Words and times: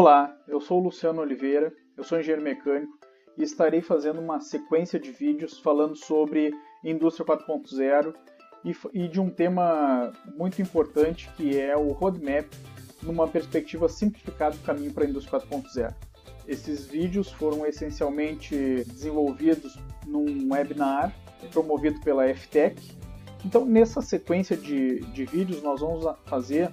Olá, 0.00 0.32
eu 0.46 0.60
sou 0.60 0.78
Luciano 0.78 1.20
Oliveira, 1.20 1.74
eu 1.96 2.04
sou 2.04 2.20
engenheiro 2.20 2.40
mecânico 2.40 2.96
e 3.36 3.42
estarei 3.42 3.80
fazendo 3.80 4.20
uma 4.20 4.40
sequência 4.40 4.96
de 4.96 5.10
vídeos 5.10 5.58
falando 5.58 5.96
sobre 5.96 6.54
indústria 6.84 7.26
4.0 7.26 8.14
e, 8.94 9.08
de 9.08 9.20
um 9.20 9.28
tema 9.28 10.12
muito 10.36 10.62
importante 10.62 11.28
que 11.36 11.58
é 11.58 11.76
o 11.76 11.90
roadmap 11.90 12.46
numa 13.02 13.26
perspectiva 13.26 13.88
simplificada 13.88 14.56
do 14.56 14.62
caminho 14.62 14.92
para 14.92 15.04
a 15.04 15.08
indústria 15.08 15.40
4.0. 15.40 15.92
Esses 16.46 16.86
vídeos 16.86 17.32
foram 17.32 17.66
essencialmente 17.66 18.54
desenvolvidos 18.84 19.76
num 20.06 20.48
webinar 20.52 21.12
promovido 21.50 21.98
pela 22.02 22.32
FTech. 22.32 22.96
Então, 23.44 23.64
nessa 23.64 24.00
sequência 24.00 24.56
de, 24.56 25.00
de 25.06 25.24
vídeos, 25.24 25.60
nós 25.60 25.80
vamos 25.80 26.06
fazer 26.24 26.72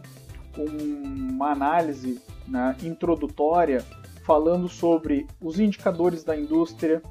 uma 0.55 1.51
análise 1.53 2.21
né, 2.47 2.75
introdutória 2.83 3.83
falando 4.23 4.67
sobre 4.67 5.27
os 5.39 5.59
indicadores 5.59 6.23
da 6.23 6.35
indústria, 6.35 7.01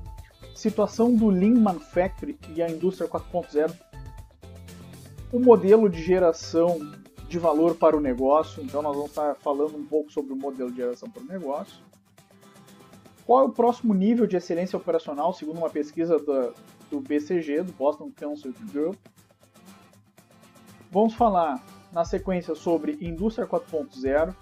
situação 0.54 1.14
do 1.14 1.28
Lean 1.28 1.60
Manufacturing 1.60 2.36
e 2.54 2.62
a 2.62 2.68
indústria 2.68 3.08
4.0, 3.08 3.72
o 5.32 5.38
modelo 5.38 5.88
de 5.88 6.02
geração 6.02 6.78
de 7.28 7.38
valor 7.38 7.74
para 7.76 7.96
o 7.96 8.00
negócio, 8.00 8.62
então 8.62 8.82
nós 8.82 8.94
vamos 8.94 9.10
estar 9.10 9.34
falando 9.36 9.76
um 9.76 9.84
pouco 9.84 10.12
sobre 10.12 10.32
o 10.32 10.36
modelo 10.36 10.70
de 10.70 10.76
geração 10.76 11.10
para 11.10 11.22
o 11.22 11.26
negócio. 11.26 11.82
Qual 13.26 13.40
é 13.40 13.42
o 13.44 13.50
próximo 13.50 13.94
nível 13.94 14.26
de 14.26 14.36
excelência 14.36 14.76
operacional, 14.76 15.32
segundo 15.32 15.58
uma 15.58 15.70
pesquisa 15.70 16.18
do, 16.18 16.54
do 16.90 17.00
BCG, 17.00 17.62
do 17.62 17.72
Boston 17.72 18.12
Council 18.14 18.52
Group? 18.72 18.96
Vamos 20.90 21.14
falar 21.14 21.64
na 21.92 22.04
sequência 22.04 22.54
sobre 22.54 22.98
indústria 23.00 23.46
4.0, 23.46 24.34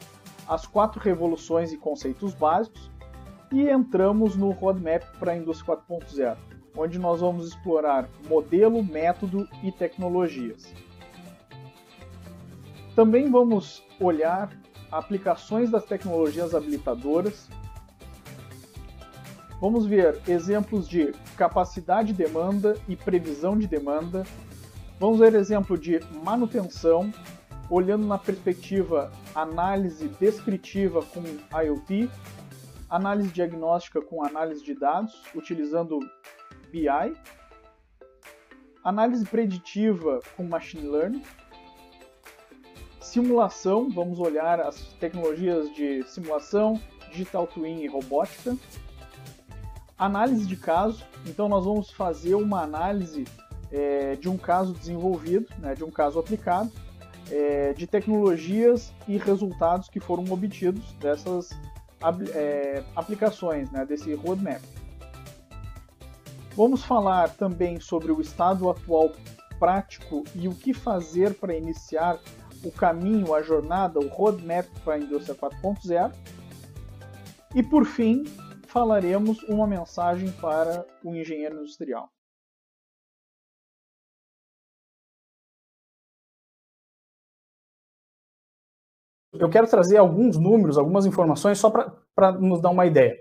as 0.48 0.66
quatro 0.66 1.00
revoluções 1.00 1.72
e 1.72 1.76
conceitos 1.76 2.34
básicos 2.34 2.90
e 3.52 3.68
entramos 3.68 4.34
no 4.34 4.50
roadmap 4.50 5.02
para 5.18 5.32
a 5.32 5.36
indústria 5.36 5.76
4.0, 5.76 6.36
onde 6.76 6.98
nós 6.98 7.20
vamos 7.20 7.48
explorar 7.48 8.08
modelo, 8.28 8.82
método 8.82 9.46
e 9.62 9.70
tecnologias. 9.70 10.74
Também 12.94 13.30
vamos 13.30 13.84
olhar 14.00 14.50
aplicações 14.90 15.70
das 15.70 15.84
tecnologias 15.84 16.54
habilitadoras. 16.54 17.48
Vamos 19.60 19.86
ver 19.86 20.20
exemplos 20.28 20.88
de 20.88 21.12
capacidade 21.36 22.12
de 22.12 22.24
demanda 22.24 22.76
e 22.88 22.96
previsão 22.96 23.56
de 23.56 23.66
demanda. 23.66 24.24
Vamos 25.00 25.18
ver 25.18 25.34
exemplo 25.34 25.78
de 25.78 26.00
manutenção, 26.22 27.10
olhando 27.72 28.06
na 28.06 28.18
perspectiva 28.18 29.10
análise 29.34 30.06
descritiva 30.20 31.02
com 31.02 31.22
IoT, 31.58 32.10
análise 32.90 33.30
diagnóstica 33.30 34.02
com 34.02 34.22
análise 34.22 34.62
de 34.62 34.74
dados, 34.74 35.22
utilizando 35.34 35.98
BI, 36.70 36.86
análise 38.84 39.24
preditiva 39.24 40.20
com 40.36 40.44
machine 40.44 40.86
learning, 40.86 41.22
simulação, 43.00 43.88
vamos 43.88 44.20
olhar 44.20 44.60
as 44.60 44.76
tecnologias 45.00 45.74
de 45.74 46.02
simulação, 46.02 46.78
digital 47.10 47.46
twin 47.46 47.80
e 47.80 47.86
robótica, 47.86 48.54
análise 49.96 50.46
de 50.46 50.56
caso, 50.56 51.06
então 51.24 51.48
nós 51.48 51.64
vamos 51.64 51.90
fazer 51.90 52.34
uma 52.34 52.60
análise 52.60 53.24
é, 53.70 54.14
de 54.16 54.28
um 54.28 54.36
caso 54.36 54.74
desenvolvido, 54.74 55.46
né, 55.56 55.74
de 55.74 55.82
um 55.82 55.90
caso 55.90 56.18
aplicado, 56.18 56.70
é, 57.32 57.72
de 57.72 57.86
tecnologias 57.86 58.92
e 59.08 59.16
resultados 59.16 59.88
que 59.88 59.98
foram 59.98 60.30
obtidos 60.30 60.92
dessas 61.00 61.48
é, 62.34 62.84
aplicações, 62.94 63.70
né, 63.70 63.86
desse 63.86 64.12
roadmap. 64.14 64.60
Vamos 66.54 66.84
falar 66.84 67.30
também 67.30 67.80
sobre 67.80 68.12
o 68.12 68.20
estado 68.20 68.68
atual 68.68 69.12
prático 69.58 70.24
e 70.34 70.46
o 70.46 70.54
que 70.54 70.74
fazer 70.74 71.34
para 71.34 71.56
iniciar 71.56 72.20
o 72.62 72.70
caminho, 72.70 73.34
a 73.34 73.42
jornada, 73.42 73.98
o 73.98 74.08
roadmap 74.08 74.66
para 74.84 74.94
a 74.94 74.98
indústria 74.98 75.34
4.0. 75.34 76.12
E 77.54 77.62
por 77.62 77.86
fim, 77.86 78.24
falaremos 78.66 79.42
uma 79.44 79.66
mensagem 79.66 80.30
para 80.32 80.84
o 81.02 81.14
engenheiro 81.14 81.60
industrial. 81.60 82.10
Eu 89.32 89.48
quero 89.48 89.66
trazer 89.66 89.96
alguns 89.96 90.36
números, 90.36 90.76
algumas 90.76 91.06
informações, 91.06 91.58
só 91.58 91.70
para 91.70 92.32
nos 92.32 92.60
dar 92.60 92.68
uma 92.68 92.84
ideia. 92.84 93.16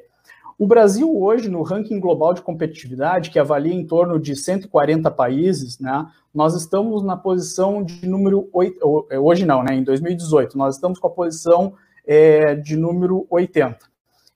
O 0.60 0.68
Brasil 0.68 1.10
hoje, 1.18 1.50
no 1.50 1.64
ranking 1.64 2.00
global 2.00 2.34
de 2.34 2.42
competitividade, 2.42 3.30
que 3.32 3.40
avalia 3.40 3.74
em 3.74 3.88
torno 3.88 4.20
de 4.20 4.36
140 4.36 5.10
países, 5.10 5.80
né, 5.80 6.06
nós 6.34 6.54
estamos 6.54 7.02
na 7.02 7.16
posição 7.16 7.82
de 7.82 8.08
número 8.08 8.50
8, 8.54 9.08
é, 9.10 9.18
hoje 9.18 9.46
não, 9.46 9.64
né, 9.64 9.74
em 9.74 9.84
2018, 9.84 10.58
nós 10.58 10.76
estamos 10.76 11.00
com 11.00 11.08
a 11.08 11.12
posição 11.12 11.74
é, 12.06 12.56
de 12.56 12.76
número 12.76 13.26
80. 13.30 13.80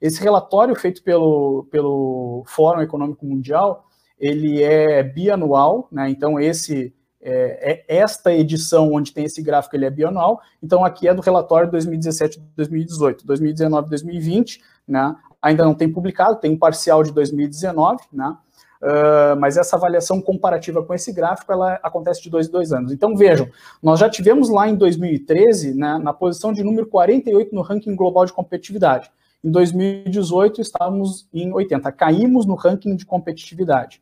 Esse 0.01 0.21
relatório 0.23 0.75
feito 0.75 1.03
pelo, 1.03 1.67
pelo 1.69 2.43
Fórum 2.47 2.81
Econômico 2.81 3.25
Mundial, 3.25 3.85
ele 4.17 4.63
é 4.63 5.03
bianual, 5.03 5.89
né, 5.91 6.09
então 6.09 6.39
esse 6.39 6.93
é, 7.27 7.83
é, 7.87 7.97
esta 7.97 8.31
edição 8.31 8.93
onde 8.93 9.11
tem 9.11 9.25
esse 9.25 9.41
gráfico 9.41 9.75
ele 9.75 9.85
é 9.85 9.89
bianual, 9.89 10.39
então 10.61 10.85
aqui 10.85 11.07
é 11.07 11.13
do 11.13 11.23
relatório 11.23 11.71
2017-2018, 11.71 13.25
2019-2020, 13.25 14.59
né, 14.87 15.15
ainda 15.41 15.63
não 15.63 15.73
tem 15.73 15.91
publicado, 15.91 16.35
tem 16.35 16.51
um 16.51 16.57
parcial 16.57 17.01
de 17.01 17.11
2019, 17.11 18.03
né, 18.13 18.37
uh, 18.79 19.39
mas 19.39 19.57
essa 19.57 19.75
avaliação 19.75 20.21
comparativa 20.21 20.83
com 20.83 20.93
esse 20.93 21.11
gráfico, 21.11 21.51
ela 21.51 21.79
acontece 21.81 22.21
de 22.21 22.29
dois 22.29 22.47
em 22.47 22.51
dois 22.51 22.71
anos. 22.71 22.91
Então 22.91 23.15
vejam, 23.15 23.49
nós 23.81 23.99
já 23.99 24.07
tivemos 24.07 24.47
lá 24.47 24.69
em 24.69 24.75
2013, 24.75 25.73
né, 25.73 25.97
na 25.97 26.13
posição 26.13 26.53
de 26.53 26.63
número 26.63 26.85
48 26.85 27.55
no 27.55 27.63
ranking 27.63 27.95
global 27.95 28.25
de 28.25 28.33
competitividade. 28.33 29.09
Em 29.43 29.49
2018 29.49 30.61
estávamos 30.61 31.27
em 31.33 31.51
80, 31.51 31.91
caímos 31.91 32.45
no 32.45 32.53
ranking 32.53 32.95
de 32.95 33.05
competitividade. 33.05 33.99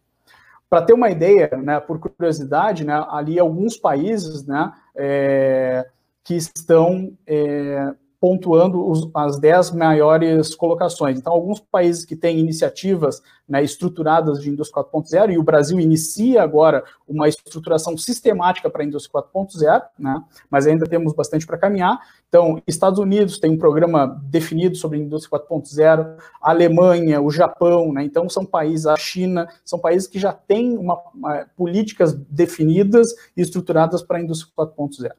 Para 0.73 0.81
ter 0.81 0.93
uma 0.93 1.11
ideia, 1.11 1.51
né, 1.61 1.79
por 1.79 1.99
curiosidade, 1.99 2.83
né, 2.83 3.05
ali 3.09 3.37
alguns 3.37 3.77
países 3.77 4.43
né, 4.43 4.73
é, 4.95 5.87
que 6.23 6.33
estão 6.33 7.15
é, 7.27 7.93
pontuando 8.23 8.89
os, 8.89 9.09
as 9.13 9.37
10 9.37 9.71
maiores 9.71 10.55
colocações. 10.55 11.19
Então, 11.19 11.33
alguns 11.33 11.59
países 11.59 12.05
que 12.05 12.15
têm 12.15 12.39
iniciativas 12.39 13.21
né, 13.45 13.61
estruturadas 13.61 14.39
de 14.39 14.49
indústria 14.49 14.81
4.0, 14.81 15.33
e 15.33 15.37
o 15.37 15.43
Brasil 15.43 15.77
inicia 15.77 16.41
agora 16.41 16.85
uma 17.05 17.27
estruturação 17.27 17.97
sistemática 17.97 18.69
para 18.69 18.81
a 18.81 18.85
indústria 18.85 19.21
4.0, 19.21 19.83
né, 19.99 20.23
mas 20.49 20.65
ainda 20.65 20.85
temos 20.85 21.11
bastante 21.11 21.45
para 21.45 21.57
caminhar. 21.57 21.99
Então, 22.29 22.61
Estados 22.65 22.97
Unidos 22.97 23.39
tem 23.39 23.51
um 23.51 23.57
programa 23.57 24.17
definido 24.23 24.77
sobre 24.77 24.99
a 24.99 25.01
indústria 25.01 25.37
4.0, 25.37 26.15
a 26.41 26.49
Alemanha, 26.49 27.21
o 27.21 27.29
Japão, 27.29 27.91
né, 27.91 28.05
então 28.05 28.29
são 28.29 28.45
países, 28.45 28.85
a 28.85 28.95
China, 28.95 29.49
são 29.65 29.77
países 29.77 30.07
que 30.07 30.17
já 30.17 30.31
têm 30.31 30.77
uma, 30.77 30.97
uma, 31.13 31.45
políticas 31.57 32.13
definidas 32.13 33.13
e 33.35 33.41
estruturadas 33.41 34.01
para 34.01 34.17
a 34.17 34.21
indústria 34.21 34.49
4.0. 34.57 35.11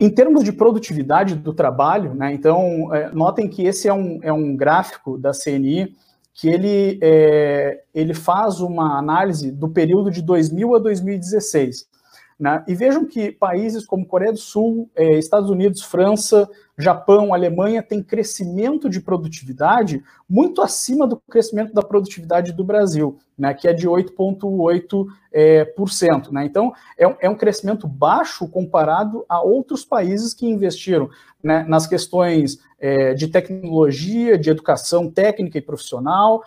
Em 0.00 0.08
termos 0.08 0.42
de 0.42 0.50
produtividade 0.50 1.34
do 1.34 1.52
trabalho, 1.52 2.14
né, 2.14 2.32
então, 2.32 2.92
é, 2.94 3.10
notem 3.12 3.46
que 3.46 3.66
esse 3.66 3.86
é 3.86 3.92
um, 3.92 4.18
é 4.22 4.32
um 4.32 4.56
gráfico 4.56 5.18
da 5.18 5.32
CNI 5.32 5.94
que 6.32 6.48
ele, 6.48 6.98
é, 7.02 7.82
ele 7.94 8.14
faz 8.14 8.60
uma 8.60 8.98
análise 8.98 9.50
do 9.50 9.68
período 9.68 10.10
de 10.10 10.22
2000 10.22 10.74
a 10.74 10.78
2016. 10.78 11.86
Né? 12.40 12.64
E 12.66 12.74
vejam 12.74 13.04
que 13.04 13.30
países 13.30 13.84
como 13.84 14.06
Coreia 14.06 14.32
do 14.32 14.38
Sul, 14.38 14.88
eh, 14.96 15.18
Estados 15.18 15.50
Unidos, 15.50 15.82
França, 15.82 16.48
Japão, 16.78 17.34
Alemanha 17.34 17.82
têm 17.82 18.02
crescimento 18.02 18.88
de 18.88 18.98
produtividade 18.98 20.02
muito 20.26 20.62
acima 20.62 21.06
do 21.06 21.20
crescimento 21.28 21.74
da 21.74 21.82
produtividade 21.82 22.52
do 22.52 22.64
Brasil, 22.64 23.18
né, 23.36 23.52
que 23.52 23.68
é 23.68 23.74
de 23.74 23.86
8,8%. 23.86 25.06
É, 25.32 25.72
cento, 25.88 26.34
né? 26.34 26.44
Então, 26.44 26.72
é, 26.98 27.04
é, 27.20 27.30
um 27.30 27.36
crescimento 27.36 27.86
baixo 27.86 28.48
comparado 28.48 29.24
a 29.28 29.40
outros 29.40 29.84
países 29.84 30.34
que 30.34 30.44
investiram 30.44 31.08
né, 31.40 31.64
nas 31.68 31.86
questões 31.86 32.58
é, 32.80 33.14
de 33.14 33.28
tecnologia, 33.28 34.36
de 34.36 34.50
educação 34.50 35.08
técnica 35.08 35.56
e 35.56 35.62
profissional, 35.62 36.42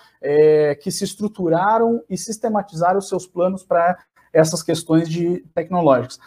que 0.81 0.91
se 0.91 1.03
estruturaram 1.05 2.03
e 2.09 2.17
sistematizaram 2.17 2.99
seus 2.99 3.25
planos 3.25 3.63
para 3.63 3.97
essas 4.33 4.63
questões 4.63 5.07
de 5.07 5.45
tecnológicas. 5.53 6.19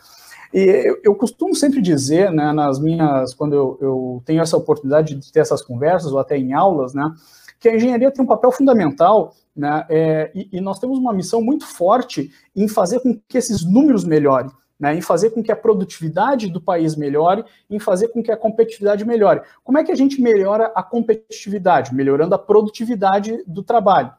E 0.55 0.97
eu, 1.03 1.15
costumo 1.15 1.55
sempre 1.55 1.83
dizer, 1.83 2.31
né, 2.31 2.53
nas 2.53 2.79
minhas, 2.79 3.35
quando 3.35 3.55
eu, 3.55 3.79
eu, 3.81 4.23
tenho 4.25 4.41
essa 4.41 4.57
oportunidade 4.57 5.15
de 5.15 5.33
ter 5.33 5.41
essas 5.41 5.61
conversas, 5.61 6.13
ou 6.13 6.19
até 6.19 6.39
em 6.39 6.53
aulas, 6.53 6.95
né, 6.95 7.13
que 7.59 7.69
a 7.69 7.75
engenharia 7.75 8.11
tem 8.11 8.25
um 8.25 8.29
papel 8.29 8.53
fundamental, 8.53 9.35
né, 9.55 9.85
é, 9.89 10.31
e, 10.35 10.49
e, 10.53 10.61
nós 10.61 10.79
temos 10.79 10.99
uma 10.99 11.13
missão 11.13 11.43
muito 11.43 11.67
forte 11.67 12.31
em 12.55 12.69
fazer 12.69 13.01
com 13.01 13.19
que 13.29 13.37
esses 13.37 13.65
números 13.65 14.05
melhorem. 14.05 14.51
né, 14.79 14.95
em 14.95 15.01
fazer 15.01 15.31
com 15.31 15.43
que 15.43 15.51
a 15.51 15.57
produtividade 15.57 16.51
do 16.51 16.61
país 16.61 16.97
melhore, 16.97 17.43
em 17.69 17.79
fazer 17.79 18.09
com 18.09 18.23
que 18.23 18.31
a 18.31 18.37
competitividade 18.37 19.07
melhore. 19.07 19.41
Como 19.65 19.79
é 19.79 19.83
que 19.83 19.91
a 19.91 19.95
gente 19.95 20.21
melhora 20.21 20.71
a 20.75 20.83
competitividade? 20.83 21.95
Melhorando 21.95 22.35
a 22.35 22.39
produtividade 22.39 23.43
do 23.47 23.63
trabalho. 23.63 24.13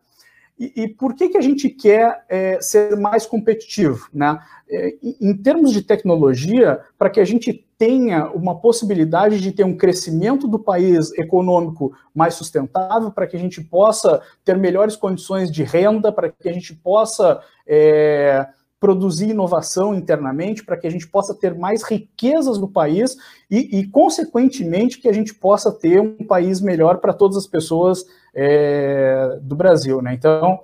E, 0.60 0.84
e 0.84 0.88
por 0.88 1.14
que, 1.14 1.30
que 1.30 1.38
a 1.38 1.42
gente 1.42 1.70
quer 1.70 2.26
é, 2.28 2.60
ser 2.60 2.96
mais 2.98 3.26
competitivo? 3.26 4.10
Né? 4.14 4.40
É, 4.70 4.96
em 5.22 5.36
termos 5.38 5.72
de 5.72 5.82
tecnologia, 5.82 6.80
para 6.98 7.10
que 7.10 7.20
a 7.20 7.26
gente 7.26 7.66
tenha 7.78 8.28
uma 8.32 8.60
possibilidade 8.60 9.40
de 9.40 9.52
ter 9.52 9.64
um 9.64 9.78
crescimento 9.78 10.48
do 10.48 10.58
país 10.58 11.12
econômico 11.14 11.96
mais 12.14 12.34
sustentável, 12.34 13.12
para 13.12 13.28
que 13.28 13.38
a 13.38 13.40
gente 13.40 13.62
possa 13.62 14.20
ter 14.44 14.58
melhores 14.58 14.96
condições 14.96 15.52
de 15.52 15.64
renda, 15.64 16.12
para 16.12 16.32
que 16.32 16.50
a 16.50 16.54
gente 16.54 16.74
possa 16.74 17.40
é, 17.68 18.48
produzir 18.80 19.30
inovação 19.30 19.96
internamente, 19.96 20.64
para 20.64 20.78
que 20.78 20.86
a 20.86 20.90
gente 20.90 21.08
possa 21.08 21.34
ter 21.34 21.56
mais 21.56 21.84
riquezas 21.84 22.60
no 22.60 22.68
país 22.68 23.18
e, 23.50 23.80
e, 23.80 23.88
consequentemente, 23.88 25.00
que 25.00 25.10
a 25.10 25.14
gente 25.14 25.34
possa 25.34 25.72
ter 25.72 26.00
um 26.00 26.26
país 26.26 26.62
melhor 26.62 26.98
para 26.98 27.14
todas 27.14 27.38
as 27.38 27.48
pessoas 27.48 28.06
é, 28.36 29.40
do 29.42 29.56
Brasil. 29.56 30.02
Né? 30.02 30.14
Então, 30.14 30.60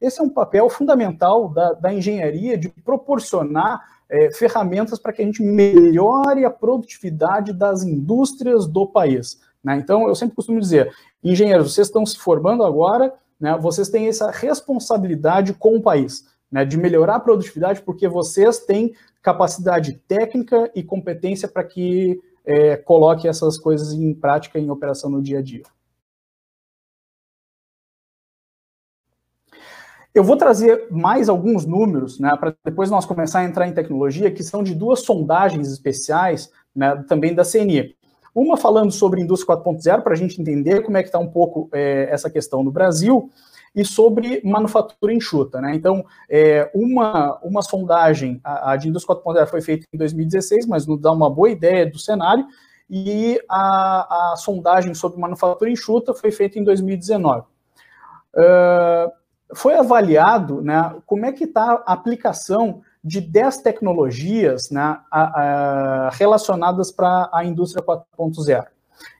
esse 0.00 0.20
é 0.20 0.22
um 0.22 0.28
papel 0.28 0.68
fundamental 0.70 1.48
da, 1.48 1.72
da 1.72 1.92
engenharia 1.92 2.56
de 2.56 2.68
proporcionar 2.68 3.80
é, 4.08 4.30
ferramentas 4.30 5.00
para 5.00 5.12
que 5.12 5.22
a 5.22 5.24
gente 5.24 5.42
melhore 5.42 6.44
a 6.44 6.50
produtividade 6.50 7.52
das 7.52 7.82
indústrias 7.82 8.66
do 8.66 8.86
país. 8.86 9.40
Né? 9.64 9.76
Então, 9.76 10.06
eu 10.06 10.14
sempre 10.14 10.36
costumo 10.36 10.60
dizer, 10.60 10.94
engenheiros, 11.24 11.74
vocês 11.74 11.88
estão 11.88 12.06
se 12.06 12.16
formando 12.16 12.62
agora, 12.62 13.12
né, 13.40 13.58
vocês 13.60 13.90
têm 13.90 14.06
essa 14.06 14.30
responsabilidade 14.30 15.52
com 15.52 15.76
o 15.76 15.82
país 15.82 16.35
né, 16.50 16.64
de 16.64 16.76
melhorar 16.76 17.16
a 17.16 17.20
produtividade, 17.20 17.82
porque 17.82 18.08
vocês 18.08 18.60
têm 18.60 18.94
capacidade 19.22 19.94
técnica 20.06 20.70
e 20.74 20.82
competência 20.82 21.48
para 21.48 21.64
que 21.64 22.20
é, 22.44 22.76
coloque 22.76 23.26
essas 23.26 23.58
coisas 23.58 23.92
em 23.92 24.14
prática, 24.14 24.58
em 24.58 24.70
operação 24.70 25.10
no 25.10 25.20
dia 25.20 25.40
a 25.40 25.42
dia. 25.42 25.64
Eu 30.14 30.24
vou 30.24 30.36
trazer 30.36 30.86
mais 30.90 31.28
alguns 31.28 31.66
números, 31.66 32.18
né, 32.18 32.34
para 32.40 32.54
depois 32.64 32.90
nós 32.90 33.04
começar 33.04 33.40
a 33.40 33.44
entrar 33.44 33.68
em 33.68 33.74
tecnologia, 33.74 34.30
que 34.30 34.42
são 34.42 34.62
de 34.62 34.74
duas 34.74 35.00
sondagens 35.00 35.70
especiais, 35.70 36.50
né, 36.74 37.04
também 37.06 37.34
da 37.34 37.44
CNI. 37.44 37.94
Uma 38.34 38.56
falando 38.56 38.90
sobre 38.92 39.20
indústria 39.20 39.56
4.0, 39.56 40.02
para 40.02 40.14
a 40.14 40.16
gente 40.16 40.40
entender 40.40 40.82
como 40.82 40.96
é 40.96 41.02
que 41.02 41.08
está 41.08 41.18
um 41.18 41.28
pouco 41.28 41.68
é, 41.72 42.08
essa 42.10 42.30
questão 42.30 42.62
no 42.62 42.70
Brasil, 42.70 43.30
e 43.76 43.84
sobre 43.84 44.40
manufatura 44.42 45.12
enxuta. 45.12 45.60
Né? 45.60 45.74
Então, 45.74 46.02
é, 46.30 46.70
uma, 46.74 47.38
uma 47.42 47.60
sondagem, 47.60 48.40
a, 48.42 48.72
a 48.72 48.76
de 48.76 48.88
Indústria 48.88 49.14
4.0 49.14 49.46
foi 49.46 49.60
feita 49.60 49.86
em 49.92 49.98
2016, 49.98 50.66
mas 50.66 50.86
nos 50.86 50.98
dá 50.98 51.12
uma 51.12 51.28
boa 51.28 51.50
ideia 51.50 51.88
do 51.88 51.98
cenário, 51.98 52.46
e 52.88 53.38
a, 53.50 54.32
a 54.32 54.36
sondagem 54.36 54.94
sobre 54.94 55.20
manufatura 55.20 55.70
enxuta 55.70 56.14
foi 56.14 56.30
feita 56.30 56.58
em 56.58 56.64
2019. 56.64 57.42
Uh, 58.34 59.12
foi 59.54 59.74
avaliado 59.74 60.62
né, 60.62 60.96
como 61.04 61.26
é 61.26 61.32
que 61.32 61.44
está 61.44 61.82
a 61.86 61.92
aplicação 61.92 62.82
de 63.04 63.20
10 63.20 63.58
tecnologias 63.58 64.70
né, 64.70 64.98
a, 65.10 65.20
a, 65.20 66.10
relacionadas 66.10 66.90
para 66.90 67.28
a 67.32 67.44
indústria 67.44 67.84
4.0. 67.84 68.66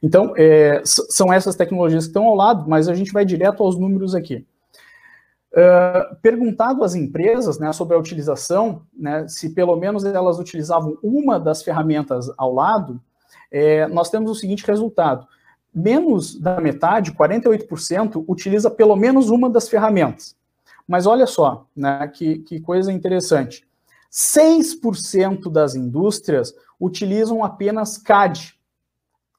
Então, 0.01 0.33
é, 0.35 0.81
são 0.85 1.31
essas 1.31 1.55
tecnologias 1.55 2.05
que 2.05 2.09
estão 2.09 2.25
ao 2.25 2.35
lado, 2.35 2.69
mas 2.69 2.87
a 2.87 2.93
gente 2.93 3.11
vai 3.11 3.25
direto 3.25 3.63
aos 3.63 3.77
números 3.77 4.13
aqui. 4.15 4.45
Uh, 5.51 6.15
perguntado 6.21 6.83
às 6.83 6.93
empresas 6.93 7.57
né, 7.57 7.71
sobre 7.73 7.95
a 7.95 7.99
utilização, 7.99 8.83
né, 8.95 9.27
se 9.27 9.49
pelo 9.49 9.75
menos 9.75 10.03
elas 10.05 10.37
utilizavam 10.37 10.97
uma 11.01 11.39
das 11.39 11.63
ferramentas 11.63 12.29
ao 12.37 12.53
lado, 12.53 13.01
é, 13.51 13.87
nós 13.87 14.09
temos 14.09 14.29
o 14.29 14.35
seguinte 14.35 14.65
resultado. 14.65 15.25
Menos 15.73 16.39
da 16.39 16.59
metade, 16.59 17.11
48%, 17.11 18.23
utiliza 18.27 18.69
pelo 18.69 18.95
menos 18.95 19.29
uma 19.29 19.49
das 19.49 19.69
ferramentas. 19.69 20.35
Mas 20.87 21.05
olha 21.05 21.25
só, 21.25 21.65
né, 21.75 22.07
que, 22.13 22.39
que 22.39 22.59
coisa 22.59 22.91
interessante. 22.91 23.65
6% 24.11 25.51
das 25.51 25.75
indústrias 25.75 26.53
utilizam 26.79 27.43
apenas 27.43 27.97
CAD, 27.97 28.56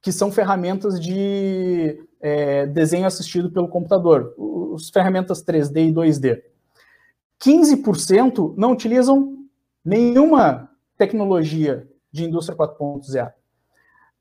que 0.01 0.13
são 0.13 0.31
ferramentas 0.31 1.01
de 1.01 1.99
é, 2.21 2.67
desenho 2.67 3.07
assistido 3.07 3.51
pelo 3.51 3.69
computador, 3.69 4.35
as 4.75 4.91
ferramentas 4.91 5.43
3D 5.45 5.89
e 5.89 5.93
2D. 5.93 6.43
15% 7.41 8.55
não 8.57 8.73
utilizam 8.73 9.37
nenhuma 9.85 10.71
tecnologia 10.97 11.89
de 12.13 12.25
indústria 12.25 12.57
4.0. 12.57 13.33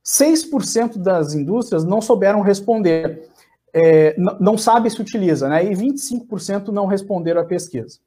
6% 0.06 0.98
das 0.98 1.34
indústrias 1.34 1.84
não 1.84 2.02
souberam 2.02 2.42
responder, 2.42 3.30
é, 3.74 4.16
não 4.40 4.58
sabe 4.58 4.90
se 4.90 5.02
utiliza, 5.02 5.50
né? 5.50 5.66
E 5.66 5.76
25% 5.76 6.70
não 6.70 6.86
responderam 6.86 7.42
à 7.42 7.46
pesquisa. 7.46 8.00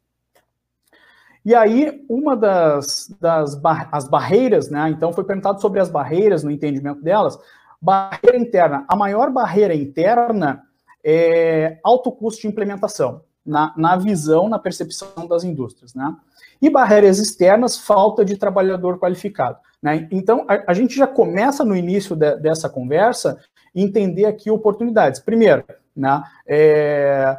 E 1.44 1.54
aí, 1.54 2.04
uma 2.08 2.36
das, 2.36 3.14
das 3.20 3.54
bar 3.54 3.88
as 3.92 4.08
barreiras, 4.08 4.70
né? 4.70 4.88
Então, 4.90 5.12
foi 5.12 5.24
perguntado 5.24 5.60
sobre 5.60 5.80
as 5.80 5.88
barreiras 5.88 6.42
no 6.42 6.50
entendimento 6.50 7.02
delas. 7.02 7.38
Barreira 7.80 8.36
interna. 8.36 8.84
A 8.88 8.94
maior 8.94 9.30
barreira 9.30 9.74
interna 9.74 10.62
é 11.02 11.78
alto 11.82 12.12
custo 12.12 12.42
de 12.42 12.48
implementação, 12.48 13.22
na, 13.44 13.72
na 13.76 13.96
visão, 13.96 14.48
na 14.48 14.58
percepção 14.58 15.26
das 15.26 15.44
indústrias. 15.44 15.94
Né? 15.94 16.14
E 16.60 16.68
barreiras 16.68 17.18
externas, 17.18 17.78
falta 17.78 18.24
de 18.24 18.36
trabalhador 18.36 18.98
qualificado. 18.98 19.58
Né? 19.82 20.06
Então, 20.10 20.44
a, 20.46 20.70
a, 20.72 20.74
gente 20.74 20.94
já 20.94 21.06
começa 21.06 21.64
no 21.64 21.74
início 21.74 22.14
de, 22.14 22.36
dessa 22.36 22.68
conversa 22.68 23.38
entender 23.74 24.26
aqui 24.26 24.50
oportunidades. 24.50 25.20
Primeiro, 25.20 25.64
né, 25.96 26.22
é, 26.46 27.36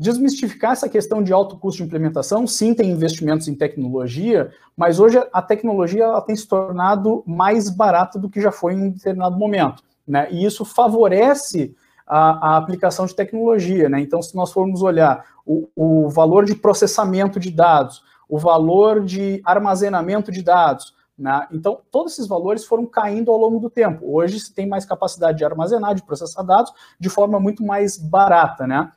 desmistificar 0.00 0.72
essa 0.72 0.88
questão 0.88 1.22
de 1.22 1.30
alto 1.30 1.58
custo 1.58 1.76
de 1.76 1.84
implementação. 1.84 2.46
Sim, 2.46 2.72
tem 2.72 2.90
investimentos 2.90 3.46
em 3.48 3.54
tecnologia, 3.54 4.50
mas 4.74 4.98
hoje 4.98 5.22
a 5.30 5.42
tecnologia 5.42 6.04
ela 6.04 6.22
tem 6.22 6.34
se 6.34 6.48
tornado 6.48 7.22
mais 7.26 7.68
barata 7.68 8.18
do 8.18 8.30
que 8.30 8.40
já 8.40 8.50
foi 8.50 8.72
em 8.72 8.84
um 8.84 8.90
determinado 8.90 9.36
momento. 9.36 9.82
Né? 10.08 10.26
E 10.30 10.42
isso 10.42 10.64
favorece 10.64 11.76
a, 12.06 12.54
a 12.54 12.56
aplicação 12.56 13.04
de 13.04 13.14
tecnologia. 13.14 13.90
Né? 13.90 14.00
Então, 14.00 14.22
se 14.22 14.34
nós 14.34 14.50
formos 14.50 14.80
olhar 14.80 15.22
o, 15.44 15.68
o 15.76 16.08
valor 16.08 16.46
de 16.46 16.54
processamento 16.54 17.38
de 17.38 17.50
dados, 17.50 18.02
o 18.26 18.38
valor 18.38 19.04
de 19.04 19.42
armazenamento 19.44 20.32
de 20.32 20.42
dados, 20.42 20.94
né? 21.18 21.46
Então, 21.52 21.80
todos 21.90 22.14
esses 22.14 22.26
valores 22.26 22.64
foram 22.64 22.86
caindo 22.86 23.30
ao 23.30 23.36
longo 23.36 23.60
do 23.60 23.68
tempo. 23.68 24.16
Hoje 24.16 24.40
se 24.40 24.54
tem 24.54 24.66
mais 24.66 24.86
capacidade 24.86 25.36
de 25.36 25.44
armazenar, 25.44 25.94
de 25.94 26.02
processar 26.02 26.42
dados 26.42 26.72
de 26.98 27.10
forma 27.10 27.38
muito 27.38 27.62
mais 27.62 27.98
barata, 27.98 28.66
né? 28.66 28.90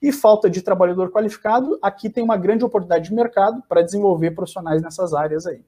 E 0.00 0.12
falta 0.12 0.48
de 0.48 0.62
trabalhador 0.62 1.10
qualificado, 1.10 1.78
aqui 1.82 2.08
tem 2.08 2.22
uma 2.22 2.36
grande 2.36 2.64
oportunidade 2.64 3.08
de 3.08 3.14
mercado 3.14 3.62
para 3.68 3.82
desenvolver 3.82 4.30
profissionais 4.30 4.80
nessas 4.80 5.12
áreas 5.12 5.46
aí. 5.46 5.62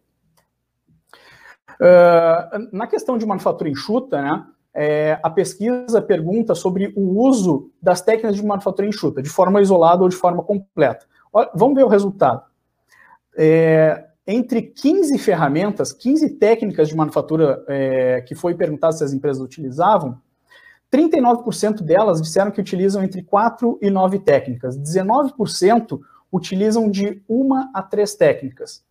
Uh, 1.81 2.69
na 2.73 2.87
questão 2.87 3.17
de 3.17 3.27
manufatura 3.27 3.71
enxuta, 3.71 4.21
né, 4.21 4.47
é, 4.73 5.19
a 5.23 5.31
pesquisa 5.31 6.01
pergunta 6.01 6.55
sobre 6.55 6.93
o 6.97 7.21
uso 7.21 7.71
das 7.83 8.01
técnicas 8.01 8.37
de 8.37 8.45
manufatura 8.45 8.87
enxuta, 8.87 9.23
de 9.23 9.29
forma 9.29 9.61
isolada 9.61 10.03
ou 10.03 10.09
de 10.09 10.17
forma 10.17 10.43
completa. 10.43 11.07
Olha, 11.33 11.51
vamos 11.55 11.75
ver 11.75 11.85
o 11.85 11.89
resultado. 11.89 12.43
É, 13.37 14.07
entre 14.27 14.63
15 14.63 15.19
ferramentas, 15.19 15.93
15 15.93 16.31
técnicas 16.37 16.89
de 16.89 16.97
manufatura 16.97 17.65
é, 17.67 18.21
que 18.23 18.35
foi 18.35 18.55
perguntado 18.55 18.95
se 18.95 19.03
as 19.03 19.13
empresas 19.13 19.43
utilizavam, 19.43 20.21
39% 20.93 21.83
delas 21.83 22.21
disseram 22.21 22.51
que 22.51 22.61
utilizam 22.61 23.03
entre 23.03 23.23
4 23.23 23.79
e 23.81 23.91
9 23.91 24.19
técnicas. 24.21 24.77
19% 24.77 26.01
utilizam 26.33 26.91
de 26.91 27.23
uma 27.29 27.71
a 27.73 27.83
três 27.83 28.15
técnicas. 28.15 28.83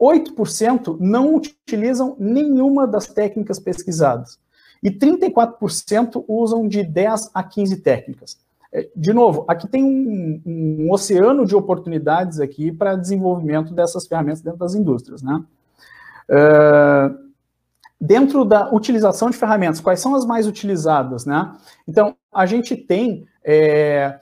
8% 0.00 0.96
não 0.98 1.34
utilizam 1.34 2.16
nenhuma 2.18 2.86
das 2.86 3.06
técnicas 3.06 3.58
pesquisadas. 3.58 4.38
E 4.82 4.90
34% 4.90 6.24
usam 6.26 6.66
de 6.66 6.82
10 6.82 7.30
a 7.34 7.42
15 7.42 7.76
técnicas. 7.78 8.38
É, 8.72 8.88
de 8.94 9.12
novo, 9.12 9.44
aqui 9.48 9.68
tem 9.68 9.84
um, 9.84 10.40
um 10.46 10.92
oceano 10.92 11.44
de 11.44 11.54
oportunidades 11.54 12.40
aqui 12.40 12.72
para 12.72 12.96
desenvolvimento 12.96 13.74
dessas 13.74 14.06
ferramentas 14.06 14.40
dentro 14.40 14.58
das 14.58 14.74
indústrias. 14.74 15.22
Né? 15.22 15.44
Uh, 16.30 17.29
dentro 18.00 18.44
da 18.44 18.72
utilização 18.72 19.28
de 19.28 19.36
ferramentas, 19.36 19.80
quais 19.80 20.00
são 20.00 20.14
as 20.14 20.24
mais 20.24 20.46
utilizadas, 20.46 21.26
né? 21.26 21.52
Então, 21.86 22.16
a 22.32 22.46
gente 22.46 22.74
tem, 22.74 23.26
é, 23.44 24.18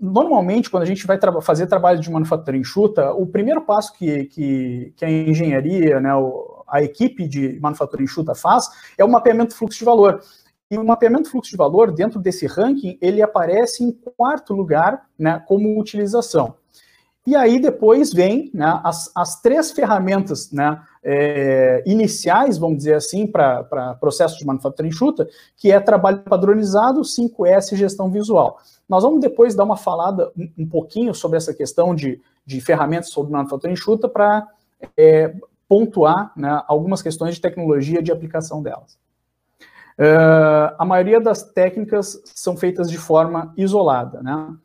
normalmente, 0.00 0.70
quando 0.70 0.84
a 0.84 0.86
gente 0.86 1.06
vai 1.06 1.18
tra 1.18 1.40
fazer 1.42 1.66
trabalho 1.66 2.00
de 2.00 2.10
manufatura 2.10 2.56
enxuta, 2.56 3.12
o 3.12 3.26
primeiro 3.26 3.60
passo 3.60 3.92
que, 3.92 4.24
que, 4.24 4.94
que 4.96 5.04
a 5.04 5.10
engenharia, 5.10 6.00
né, 6.00 6.10
a 6.66 6.82
equipe 6.82 7.28
de 7.28 7.58
manufatura 7.60 8.02
enxuta 8.02 8.34
faz 8.34 8.68
é 8.96 9.04
o 9.04 9.08
mapeamento 9.08 9.50
do 9.50 9.58
fluxo 9.58 9.78
de 9.78 9.84
valor. 9.84 10.20
E 10.70 10.76
o 10.76 10.84
mapeamento 10.84 11.24
do 11.24 11.30
fluxo 11.30 11.50
de 11.50 11.56
valor, 11.56 11.92
dentro 11.92 12.20
desse 12.20 12.46
ranking, 12.46 12.98
ele 13.00 13.22
aparece 13.22 13.82
em 13.82 13.90
quarto 13.90 14.54
lugar, 14.54 15.06
né, 15.18 15.42
como 15.46 15.80
utilização. 15.80 16.54
E 17.28 17.36
aí 17.36 17.58
depois 17.58 18.10
vem 18.10 18.50
né, 18.54 18.80
as, 18.82 19.12
as 19.14 19.38
três 19.42 19.70
ferramentas 19.70 20.50
né, 20.50 20.80
é, 21.04 21.82
iniciais, 21.84 22.56
vamos 22.56 22.78
dizer 22.78 22.94
assim, 22.94 23.26
para 23.26 23.98
processo 24.00 24.38
de 24.38 24.46
manufatura 24.46 24.88
enxuta, 24.88 25.28
que 25.54 25.70
é 25.70 25.78
trabalho 25.78 26.20
padronizado, 26.20 27.02
5S 27.02 27.72
e 27.72 27.76
gestão 27.76 28.10
visual. 28.10 28.58
Nós 28.88 29.02
vamos 29.02 29.20
depois 29.20 29.54
dar 29.54 29.64
uma 29.64 29.76
falada 29.76 30.32
um, 30.34 30.48
um 30.60 30.66
pouquinho 30.66 31.12
sobre 31.12 31.36
essa 31.36 31.52
questão 31.52 31.94
de, 31.94 32.18
de 32.46 32.62
ferramentas 32.62 33.10
sobre 33.10 33.30
manufatura 33.30 33.74
enxuta 33.74 34.08
para 34.08 34.48
é, 34.96 35.34
pontuar 35.68 36.32
né, 36.34 36.62
algumas 36.66 37.02
questões 37.02 37.34
de 37.34 37.42
tecnologia 37.42 38.02
de 38.02 38.10
aplicação 38.10 38.62
delas. 38.62 38.98
Uh, 39.98 40.72
a 40.78 40.84
maioria 40.86 41.20
das 41.20 41.42
técnicas 41.42 42.22
são 42.24 42.56
feitas 42.56 42.90
de 42.90 42.96
forma 42.96 43.52
isolada, 43.54 44.22
né? 44.22 44.56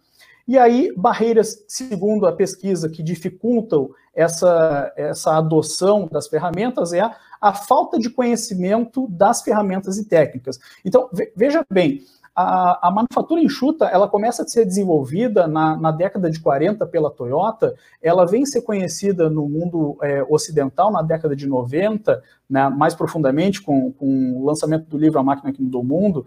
E 0.48 0.58
aí, 0.58 0.94
barreiras, 0.96 1.64
segundo 1.68 2.26
a 2.26 2.34
pesquisa, 2.34 2.90
que 2.90 3.02
dificultam 3.02 3.90
essa, 4.14 4.92
essa 4.96 5.38
adoção 5.38 6.08
das 6.12 6.28
ferramentas 6.28 6.94
é 6.94 7.00
a, 7.00 7.16
a 7.42 7.54
falta 7.54 7.98
de 7.98 8.10
conhecimento 8.10 9.08
das 9.10 9.42
ferramentas 9.42 9.98
e 9.98 10.06
técnicas. 10.06 10.60
Então, 10.84 11.10
veja 11.36 11.66
bem, 11.72 12.02
a, 12.36 12.88
a, 12.88 12.92
manufatura 12.92 13.42
enxuta, 13.42 13.86
ela 13.86 14.08
começa 14.08 14.42
a 14.42 14.48
ser 14.48 14.66
desenvolvida 14.66 15.48
na, 15.48 15.78
na, 15.78 15.92
década 15.92 16.32
de 16.32 16.40
40 16.40 16.86
pela 16.88 17.12
Toyota, 17.12 17.76
ela 18.02 18.26
vem 18.26 18.46
ser 18.46 18.64
conhecida 18.64 19.30
no 19.30 19.48
mundo 19.48 19.98
é, 20.02 20.24
ocidental 20.28 20.92
na 20.92 21.04
década 21.04 21.36
de 21.36 21.48
90, 21.48 22.22
né, 22.50 22.70
mais 22.70 22.96
profundamente 22.96 23.62
com, 23.62 23.92
com, 23.92 24.38
o 24.38 24.46
lançamento 24.46 24.88
do 24.88 24.98
livro 24.98 25.20
A 25.20 25.24
Máquina 25.24 25.54
que 25.54 25.62
Mudou 25.62 25.82
o 25.82 25.86
Mundo, 25.86 26.26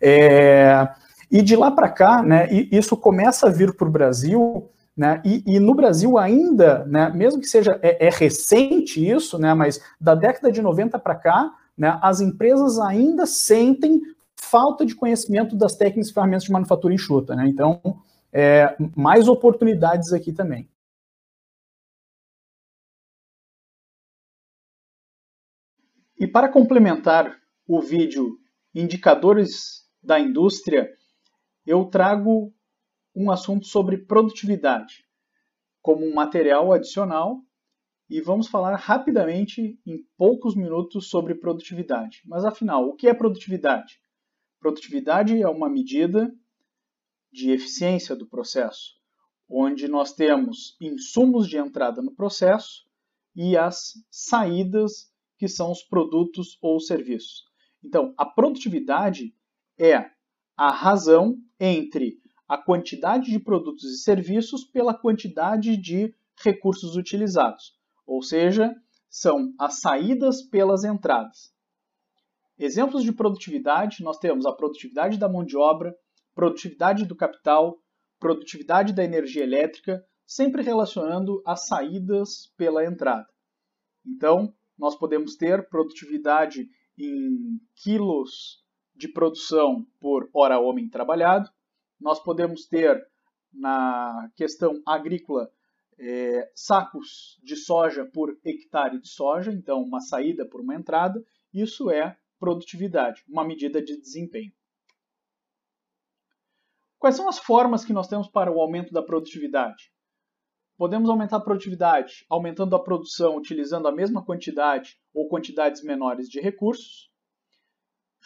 é, 0.00 0.88
e 1.30 1.42
de 1.42 1.56
lá 1.56 1.70
para 1.70 1.88
cá, 1.88 2.22
né, 2.22 2.48
isso 2.70 2.96
começa 2.96 3.46
a 3.46 3.50
vir 3.50 3.74
para 3.74 3.88
o 3.88 3.90
Brasil, 3.90 4.68
né, 4.96 5.20
e, 5.24 5.42
e, 5.46 5.60
no 5.60 5.74
Brasil 5.74 6.16
ainda, 6.16 6.84
né, 6.86 7.10
mesmo 7.10 7.40
que 7.40 7.48
seja 7.48 7.78
é, 7.82 8.06
é, 8.06 8.10
recente 8.10 9.06
isso, 9.06 9.38
né, 9.38 9.52
mas 9.52 9.80
da 10.00 10.14
década 10.14 10.50
de 10.50 10.62
90 10.62 10.98
para 10.98 11.14
cá, 11.14 11.52
né, 11.76 11.98
as 12.00 12.20
empresas 12.20 12.78
ainda 12.78 13.26
sentem 13.26 14.00
falta 14.36 14.86
de 14.86 14.94
conhecimento 14.94 15.56
das 15.56 15.74
técnicas 15.74 16.08
e 16.08 16.14
ferramentas 16.14 16.44
de 16.44 16.52
manufatura 16.52 16.94
enxuta. 16.94 17.34
Né? 17.34 17.48
Então, 17.48 17.80
é, 18.32 18.76
mais 18.94 19.28
oportunidades 19.28 20.12
aqui 20.12 20.32
também. 20.32 20.68
E 26.18 26.26
para 26.26 26.48
complementar 26.48 27.36
o 27.66 27.80
vídeo 27.80 28.38
Indicadores 28.74 29.86
da 30.02 30.20
Indústria, 30.20 30.88
eu 31.66 31.84
trago 31.86 32.54
um 33.14 33.30
assunto 33.30 33.66
sobre 33.66 33.98
produtividade 33.98 35.04
como 35.82 36.04
um 36.04 36.14
material 36.14 36.72
adicional 36.72 37.40
e 38.08 38.20
vamos 38.20 38.48
falar 38.48 38.76
rapidamente, 38.76 39.80
em 39.84 40.04
poucos 40.16 40.54
minutos, 40.54 41.08
sobre 41.08 41.34
produtividade. 41.34 42.22
Mas 42.24 42.44
afinal, 42.44 42.88
o 42.88 42.94
que 42.94 43.08
é 43.08 43.14
produtividade? 43.14 44.00
Produtividade 44.60 45.40
é 45.40 45.48
uma 45.48 45.68
medida 45.68 46.32
de 47.32 47.50
eficiência 47.50 48.14
do 48.14 48.26
processo, 48.26 48.94
onde 49.48 49.88
nós 49.88 50.12
temos 50.12 50.76
insumos 50.80 51.48
de 51.48 51.56
entrada 51.56 52.00
no 52.00 52.14
processo 52.14 52.84
e 53.34 53.56
as 53.56 53.92
saídas, 54.10 55.12
que 55.36 55.48
são 55.48 55.70
os 55.70 55.82
produtos 55.82 56.58
ou 56.62 56.80
serviços. 56.80 57.44
Então, 57.82 58.14
a 58.16 58.24
produtividade 58.24 59.34
é 59.78 60.10
a 60.56 60.70
razão 60.70 61.38
entre 61.58 62.18
a 62.48 62.56
quantidade 62.56 63.30
de 63.30 63.38
produtos 63.38 63.84
e 63.84 63.98
serviços 63.98 64.64
pela 64.64 64.94
quantidade 64.94 65.76
de 65.76 66.14
recursos 66.42 66.96
utilizados, 66.96 67.74
ou 68.06 68.22
seja, 68.22 68.74
são 69.08 69.52
as 69.58 69.80
saídas 69.80 70.42
pelas 70.42 70.84
entradas. 70.84 71.52
Exemplos 72.58 73.02
de 73.02 73.12
produtividade, 73.12 74.02
nós 74.02 74.18
temos 74.18 74.46
a 74.46 74.52
produtividade 74.52 75.18
da 75.18 75.28
mão 75.28 75.44
de 75.44 75.56
obra, 75.56 75.94
produtividade 76.34 77.04
do 77.04 77.16
capital, 77.16 77.78
produtividade 78.18 78.92
da 78.92 79.04
energia 79.04 79.42
elétrica, 79.42 80.04
sempre 80.26 80.62
relacionando 80.62 81.42
as 81.46 81.66
saídas 81.66 82.52
pela 82.56 82.84
entrada. 82.84 83.26
Então, 84.06 84.54
nós 84.78 84.96
podemos 84.96 85.36
ter 85.36 85.68
produtividade 85.68 86.68
em 86.98 87.60
quilos 87.74 88.64
de 88.96 89.08
produção 89.08 89.86
por 90.00 90.28
hora 90.32 90.58
homem 90.58 90.88
trabalhado. 90.88 91.50
Nós 92.00 92.18
podemos 92.18 92.66
ter, 92.66 93.06
na 93.52 94.30
questão 94.34 94.82
agrícola, 94.86 95.50
é, 95.98 96.50
sacos 96.54 97.38
de 97.42 97.56
soja 97.56 98.04
por 98.04 98.38
hectare 98.44 99.00
de 99.00 99.08
soja, 99.08 99.52
então 99.52 99.82
uma 99.82 100.00
saída 100.00 100.46
por 100.46 100.60
uma 100.60 100.74
entrada. 100.74 101.24
Isso 101.52 101.90
é 101.90 102.16
produtividade, 102.38 103.24
uma 103.28 103.44
medida 103.44 103.82
de 103.82 103.98
desempenho. 103.98 104.52
Quais 106.98 107.16
são 107.16 107.28
as 107.28 107.38
formas 107.38 107.84
que 107.84 107.92
nós 107.92 108.08
temos 108.08 108.28
para 108.28 108.50
o 108.50 108.60
aumento 108.60 108.92
da 108.92 109.02
produtividade? 109.02 109.92
Podemos 110.76 111.08
aumentar 111.08 111.36
a 111.36 111.40
produtividade 111.40 112.26
aumentando 112.28 112.76
a 112.76 112.82
produção 112.82 113.36
utilizando 113.36 113.88
a 113.88 113.92
mesma 113.92 114.24
quantidade 114.24 114.98
ou 115.14 115.28
quantidades 115.28 115.82
menores 115.82 116.28
de 116.28 116.40
recursos 116.40 117.10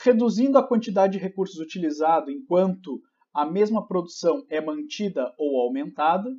reduzindo 0.03 0.57
a 0.57 0.67
quantidade 0.67 1.15
de 1.15 1.19
recursos 1.19 1.61
utilizado 1.61 2.31
enquanto 2.31 3.03
a 3.35 3.45
mesma 3.45 3.87
produção 3.87 4.45
é 4.49 4.61
mantida 4.61 5.33
ou 5.39 5.61
aumentada, 5.61 6.31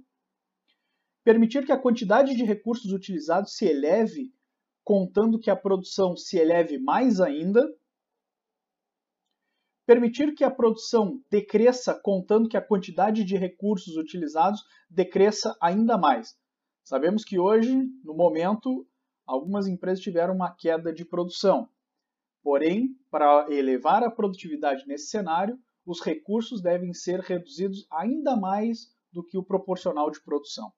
permitir 1.24 1.66
que 1.66 1.72
a 1.72 1.78
quantidade 1.78 2.36
de 2.36 2.44
recursos 2.44 2.92
utilizados 2.92 3.56
se 3.56 3.66
eleve, 3.66 4.34
contando 4.84 5.40
que 5.40 5.50
a 5.50 5.56
produção 5.56 6.18
se 6.18 6.38
eleve 6.38 6.80
mais 6.80 7.22
ainda, 7.22 7.64
permitir 9.86 10.34
que 10.34 10.44
a 10.44 10.50
produção 10.50 11.22
decresça, 11.30 11.94
contando 11.94 12.50
que 12.50 12.58
a 12.58 12.66
quantidade 12.66 13.24
de 13.24 13.38
recursos 13.38 13.96
utilizados 13.96 14.64
decresça 14.90 15.56
ainda 15.62 15.98
mais. 15.98 16.36
Sabemos 16.84 17.24
que 17.24 17.38
hoje, 17.38 17.76
no 18.04 18.16
momento, 18.16 18.88
algumas 19.26 19.68
empresas 19.68 20.04
tiveram 20.04 20.34
uma 20.34 20.52
queda 20.52 20.92
de 20.92 21.06
produção. 21.06 21.70
Porém, 22.44 22.96
para 23.10 23.48
elevar 23.50 24.04
a 24.04 24.12
produtividade 24.12 24.88
nesse 24.88 25.08
cenário, 25.08 25.60
os 25.86 26.02
recursos 26.02 26.62
devem 26.62 26.94
ser 26.94 27.20
reduzidos 27.20 27.88
ainda 27.92 28.36
mais 28.36 28.94
do 29.12 29.24
que 29.24 29.38
o 29.38 29.44
proporcional 29.44 30.10
de 30.10 30.22
produção. 30.24 30.72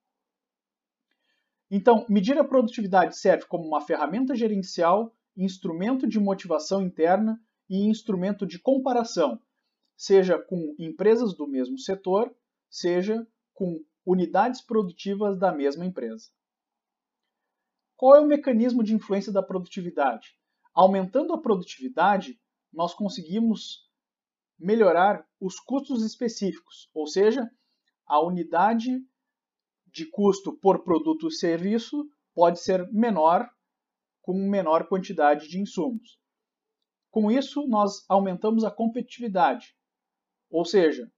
Então, 1.69 2.05
medir 2.09 2.37
a 2.37 2.43
produtividade 2.43 3.17
serve 3.17 3.45
como 3.45 3.65
uma 3.65 3.81
ferramenta 3.81 4.35
gerencial, 4.35 5.15
instrumento 5.35 6.07
de 6.07 6.19
motivação 6.19 6.81
interna 6.81 7.41
e 7.69 7.87
instrumento 7.87 8.45
de 8.45 8.59
comparação, 8.59 9.41
seja 9.95 10.37
com 10.37 10.75
empresas 10.77 11.33
do 11.35 11.47
mesmo 11.47 11.77
setor, 11.79 12.35
seja 12.69 13.25
com 13.53 13.83
unidades 14.05 14.61
produtivas 14.61 15.37
da 15.37 15.51
mesma 15.51 15.85
empresa. 15.85 16.29
Qual 17.95 18.15
é 18.15 18.19
o 18.19 18.27
mecanismo 18.27 18.83
de 18.83 18.93
influência 18.93 19.31
da 19.31 19.41
produtividade? 19.41 20.37
Aumentando 20.73 21.33
a 21.33 21.41
produtividade, 21.41 22.39
nós 22.71 22.93
conseguimos 22.93 23.87
melhorar 24.57 25.27
os 25.39 25.59
custos 25.59 26.03
específicos, 26.03 26.89
ou 26.93 27.05
seja, 27.05 27.49
a 28.05 28.19
unidade 28.19 28.99
de 29.87 30.05
custo 30.09 30.57
por 30.57 30.83
produto 30.83 31.25
ou 31.25 31.31
serviço 31.31 32.09
pode 32.33 32.59
ser 32.59 32.91
menor 32.91 33.47
com 34.21 34.33
menor 34.33 34.87
quantidade 34.87 35.47
de 35.47 35.59
insumos. 35.59 36.17
Com 37.11 37.29
isso, 37.29 37.67
nós 37.67 38.03
aumentamos 38.09 38.63
a 38.63 38.71
competitividade, 38.71 39.75
ou 40.49 40.65
seja, 40.65 41.11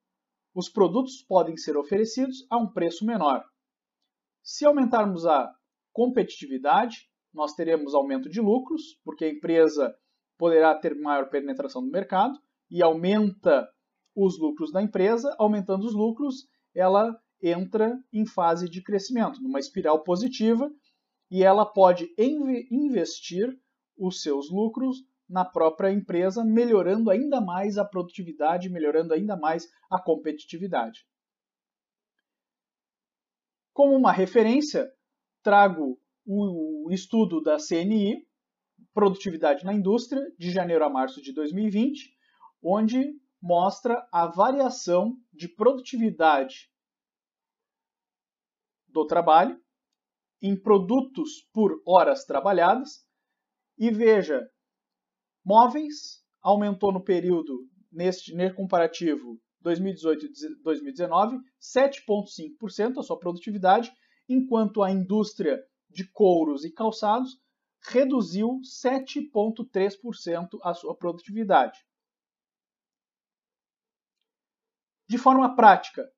os 0.54 0.68
produtos 0.68 1.22
podem 1.22 1.56
ser 1.56 1.78
oferecidos 1.78 2.46
a 2.50 2.58
um 2.58 2.72
preço 2.72 3.06
menor. 3.06 3.46
Se 4.44 4.66
aumentarmos 4.66 5.26
a 5.26 5.54
competitividade, 5.94 7.10
nós 7.36 7.54
teremos 7.54 7.94
aumento 7.94 8.30
de 8.30 8.40
lucros, 8.40 8.98
porque 9.04 9.26
a 9.26 9.30
empresa 9.30 9.94
poderá 10.38 10.74
ter 10.74 10.96
maior 10.96 11.30
penetração 11.30 11.82
no 11.82 11.92
mercado 11.92 12.40
e 12.72 12.82
aumenta 12.82 13.68
os 14.16 14.40
lucros 14.40 14.72
da 14.72 14.82
empresa, 14.82 15.36
aumentando 15.38 15.86
os 15.86 15.94
lucros, 15.94 16.48
ela 16.74 17.14
entra 17.42 18.00
em 18.12 18.26
fase 18.26 18.70
de 18.70 18.82
crescimento, 18.82 19.42
numa 19.42 19.60
espiral 19.60 20.02
positiva, 20.04 20.72
e 21.30 21.44
ela 21.44 21.66
pode 21.66 22.08
investir 22.18 23.54
os 23.98 24.22
seus 24.22 24.50
lucros 24.50 24.98
na 25.28 25.44
própria 25.44 25.92
empresa, 25.92 26.44
melhorando 26.44 27.10
ainda 27.12 27.42
mais 27.42 27.78
a 27.78 27.84
produtividade, 27.84 28.70
melhorando 28.70 29.14
ainda 29.14 29.36
mais 29.36 29.68
a 29.92 30.02
competitividade. 30.02 31.06
Como 33.74 33.94
uma 33.96 34.12
referência, 34.12 34.90
trago 35.44 36.00
o 36.26 36.90
estudo 36.92 37.42
da 37.42 37.58
CNI, 37.58 38.26
Produtividade 38.94 39.64
na 39.66 39.74
Indústria, 39.74 40.22
de 40.38 40.52
janeiro 40.52 40.84
a 40.84 40.90
março 40.90 41.22
de 41.22 41.34
2020, 41.34 42.14
onde 42.62 43.14
mostra 43.42 44.08
a 44.12 44.26
variação 44.26 45.18
de 45.32 45.48
produtividade 45.48 46.70
do 48.88 49.06
trabalho, 49.06 49.62
em 50.42 50.56
produtos 50.60 51.42
por 51.54 51.82
horas 51.86 52.26
trabalhadas, 52.26 53.06
e 53.78 53.92
veja, 53.92 54.50
móveis 55.44 56.24
aumentou 56.42 56.92
no 56.92 57.04
período, 57.04 57.68
neste, 57.92 58.34
comparativo 58.54 59.40
2018-2019, 59.64 61.40
7,5% 61.60 63.00
a 63.00 63.04
sua 63.04 63.20
produtividade, 63.20 63.92
enquanto 64.30 64.82
a 64.82 64.92
indústria 64.92 65.62
de 65.96 66.08
couros 66.12 66.66
e 66.66 66.72
calçados 66.72 67.40
reduziu 67.88 68.60
7,3% 68.84 70.60
a 70.62 70.74
sua 70.74 70.96
produtividade. 70.96 71.80
De 75.08 75.18
forma 75.18 75.56
prática, 75.56 76.12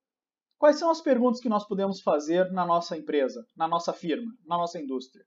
quais 0.57 0.79
são 0.79 0.89
as 0.89 0.99
perguntas 1.01 1.39
que 1.39 1.49
nós 1.49 1.67
podemos 1.67 2.01
fazer 2.01 2.51
na 2.51 2.65
nossa 2.65 2.97
empresa, 2.97 3.45
na 3.55 3.67
nossa 3.67 3.93
firma, 3.93 4.33
na 4.45 4.57
nossa 4.57 4.79
indústria? 4.79 5.23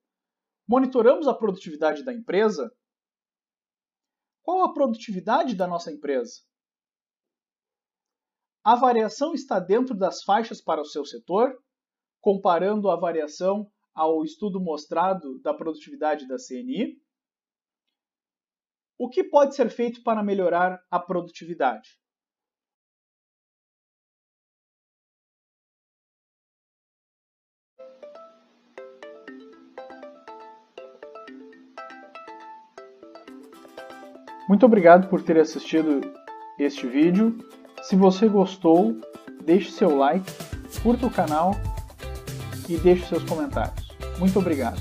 Monitoramos 0.67 1.29
a 1.29 1.35
produtividade 1.35 2.03
da 2.03 2.13
empresa? 2.13 2.75
Qual 4.43 4.65
a 4.65 4.73
produtividade 4.73 5.55
da 5.55 5.67
nossa 5.67 5.93
empresa? 5.93 6.41
A 8.65 8.75
variação 8.75 9.33
está 9.33 9.61
dentro 9.61 9.95
das 9.95 10.23
faixas 10.23 10.61
para 10.61 10.81
o 10.81 10.87
seu 10.87 11.05
setor, 11.05 11.57
comparando 12.21 12.91
a 12.91 12.97
variação 12.97 13.71
ao 13.95 14.25
estudo 14.25 14.61
mostrado 14.61 15.39
da 15.41 15.53
produtividade 15.53 16.27
da 16.27 16.37
CNI. 16.37 17.01
O 18.99 19.09
que 19.09 19.25
pode 19.25 19.55
ser 19.55 19.71
feito 19.71 20.03
para 20.03 20.23
melhorar 20.23 20.83
a 20.91 20.99
produtividade? 20.99 21.99
Muito 34.51 34.67
obrigado 34.67 35.09
por 35.09 35.23
ter 35.23 35.39
assistido 35.39 36.01
este 36.59 36.85
vídeo. 36.85 37.39
Se 37.83 37.95
você 37.95 38.29
gostou, 38.29 39.01
deixe 39.45 39.71
seu 39.71 39.97
like, 39.97 40.29
curta 40.83 41.07
o 41.07 41.11
canal 41.11 41.53
e 42.69 42.77
deixe 42.77 43.07
seus 43.07 43.23
comentários. 43.23 43.80
Muito 44.21 44.39
obrigado. 44.39 44.79